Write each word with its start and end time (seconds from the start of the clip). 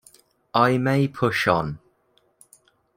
I 0.55 0.79
may 0.79 1.07
push 1.07 1.47
on. 1.47 1.77